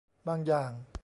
[0.27, 0.71] บางอย่าง